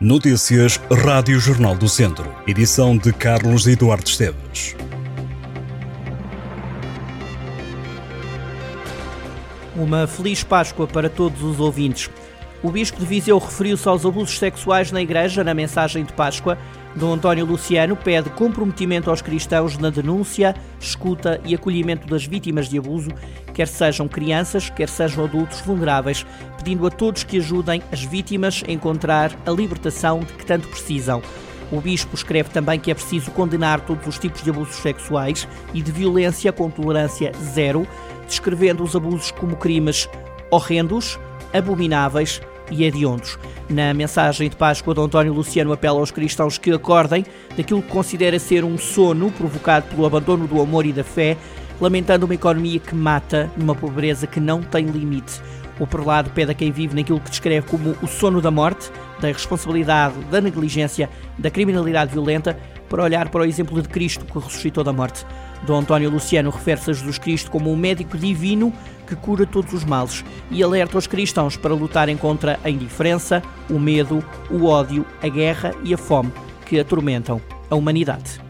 [0.00, 2.34] Notícias Rádio Jornal do Centro.
[2.48, 4.74] Edição de Carlos Eduardo Esteves.
[9.76, 12.10] Uma feliz Páscoa para todos os ouvintes.
[12.60, 16.58] O Bispo de Viseu referiu-se aos abusos sexuais na Igreja na mensagem de Páscoa.
[16.96, 22.78] Dom António Luciano pede comprometimento aos cristãos na denúncia, escuta e acolhimento das vítimas de
[22.78, 23.10] abuso,
[23.52, 26.24] quer sejam crianças, quer sejam adultos vulneráveis,
[26.56, 31.20] pedindo a todos que ajudem as vítimas a encontrar a libertação de que tanto precisam.
[31.72, 35.82] O Bispo escreve também que é preciso condenar todos os tipos de abusos sexuais e
[35.82, 37.88] de violência com tolerância zero,
[38.24, 40.08] descrevendo os abusos como crimes
[40.48, 41.18] horrendos,
[41.52, 42.40] abomináveis
[42.70, 43.38] e hediondos.
[43.68, 45.00] Na mensagem de Páscoa, D.
[45.00, 47.24] António Luciano apela aos cristãos que acordem
[47.56, 51.36] daquilo que considera ser um sono provocado pelo abandono do amor e da fé,
[51.80, 55.40] lamentando uma economia que mata numa pobreza que não tem limite.
[55.78, 58.90] O prelado pede a quem vive naquilo que descreve como o sono da morte,
[59.20, 62.56] da irresponsabilidade, da negligência, da criminalidade violenta,
[62.88, 65.26] para olhar para o exemplo de Cristo que ressuscitou da morte.
[65.64, 68.72] Dom António Luciano refere-se a Jesus Cristo como um médico divino
[69.06, 73.78] que cura todos os males e alerta os cristãos para lutarem contra a indiferença, o
[73.78, 76.32] medo, o ódio, a guerra e a fome
[76.66, 78.40] que atormentam a humanidade.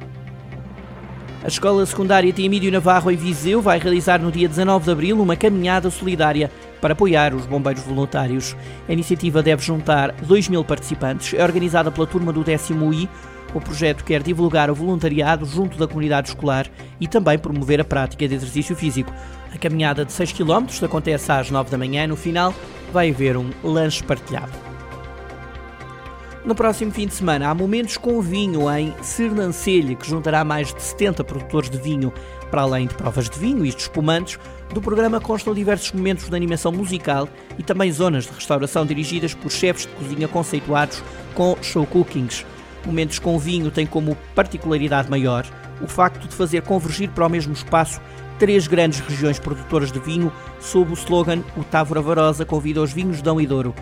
[1.45, 5.37] A Escola Secundária Tiamídio Navarro em Viseu vai realizar no dia 19 de abril uma
[5.37, 8.57] caminhada solidária para apoiar os bombeiros voluntários.
[8.89, 13.09] A iniciativa deve juntar 2 mil participantes, é organizada pela turma do décimo I.
[13.55, 16.67] O projeto quer divulgar o voluntariado junto da comunidade escolar
[17.01, 19.13] e também promover a prática de exercício físico.
[19.55, 22.05] A caminhada de 6 km acontece às 9 da manhã.
[22.09, 22.53] No final,
[22.93, 24.53] vai haver um lanche partilhado.
[26.45, 30.83] No próximo fim de semana há momentos com vinho em Sernancelha, que juntará mais de
[30.83, 32.13] 70 produtores de vinho.
[32.51, 34.39] Para além de provas de vinho e de espumantes,
[34.73, 39.51] do programa constam diversos momentos de animação musical e também zonas de restauração dirigidas por
[39.51, 41.03] chefes de cozinha conceituados
[41.35, 42.45] com show cookings.
[42.85, 45.47] Momentos com vinho têm como particularidade maior
[45.81, 48.01] o facto de fazer convergir para o mesmo espaço
[48.39, 53.23] três grandes regiões produtoras de vinho sob o slogan O Távora Varosa convida os vinhos
[53.23, 53.75] Dão e Douro.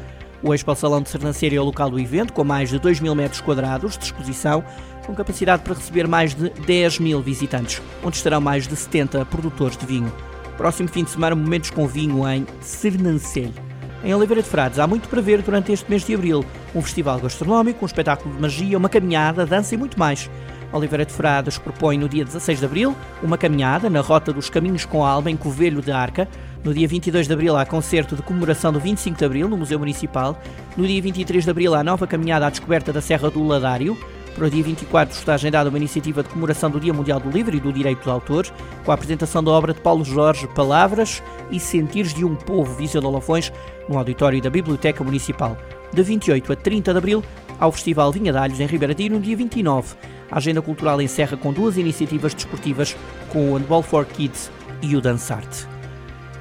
[0.43, 3.15] O Expo Salão de Sernancelha é o local do evento, com mais de 2 mil
[3.15, 4.65] metros quadrados de exposição,
[5.06, 9.76] com capacidade para receber mais de 10 mil visitantes, onde estarão mais de 70 produtores
[9.76, 10.12] de vinho.
[10.56, 13.72] Próximo fim de semana, momentos com vinho em Sernancelha.
[14.04, 16.44] Em Oliveira de Frades há muito para ver durante este mês de abril.
[16.74, 20.28] Um festival gastronómico, um espetáculo de magia, uma caminhada, dança e muito mais.
[20.72, 24.84] Oliveira de Frades propõe no dia 16 de abril uma caminhada na Rota dos Caminhos
[24.84, 26.26] com a Alba em Covelho de Arca.
[26.64, 29.78] No dia 22 de abril há concerto de comemoração do 25 de abril no Museu
[29.78, 30.36] Municipal.
[30.76, 33.96] No dia 23 de abril há nova caminhada à descoberta da Serra do Ladário.
[34.34, 37.54] Para o dia 24 está agendada uma iniciativa de comemoração do Dia Mundial do Livro
[37.54, 38.47] e do Direito de Autor,
[38.84, 43.00] com a apresentação da obra de Paulo Jorge Palavras e Sentires de um Povo, Viseu
[43.00, 43.53] de Olafões,
[43.88, 45.56] no auditório da Biblioteca Municipal.
[45.93, 47.25] De 28 a 30 de abril,
[47.60, 49.94] ao Festival Vinha de Alhos em Ribeiradinho, no dia 29.
[50.31, 52.97] A agenda cultural encerra com duas iniciativas desportivas,
[53.28, 54.50] com o Handball for Kids
[54.81, 55.72] e o Dançarte.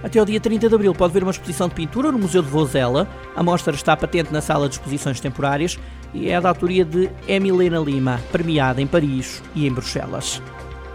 [0.03, 2.49] Até ao dia 30 de abril pode ver uma exposição de pintura no Museu de
[2.49, 3.07] Vozela.
[3.35, 5.77] A mostra está patente na sala de exposições temporárias
[6.13, 10.41] e é da autoria de Emilena Lima, premiada em Paris e em Bruxelas.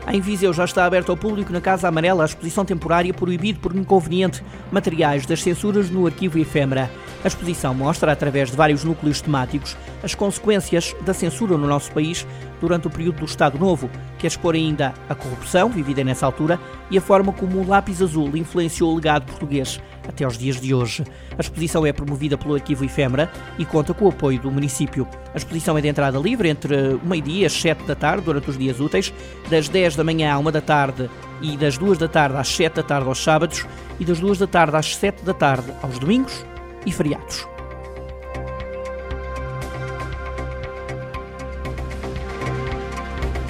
[0.09, 3.75] Em Viseu já está aberto ao público na Casa Amarela a exposição temporária proibido por
[3.75, 6.91] inconveniente materiais das censuras no arquivo efêmera.
[7.25, 12.27] A exposição mostra, através de vários núcleos temáticos, as consequências da censura no nosso país
[12.61, 16.59] durante o período do Estado Novo, que expor ainda a corrupção, vivida nessa altura,
[16.91, 20.73] e a forma como o lápis azul influenciou o legado português até aos dias de
[20.73, 21.05] hoje.
[21.37, 25.07] A exposição é promovida pelo Arquivo Efêmera e conta com o apoio do município.
[25.35, 28.49] A exposição é de entrada livre entre o meio-dia e as 7 da tarde, durante
[28.51, 29.13] os dias úteis,
[29.51, 31.11] das 10 da manhã à 1 da tarde
[31.43, 33.67] e das 2 da tarde às 7 da tarde aos sábados
[33.99, 36.45] e das 2 da tarde às 7 da tarde aos domingos
[36.87, 37.47] e feriados.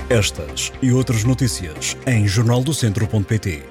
[0.09, 3.65] Estas e outras notícias em jornaldocentro.pt.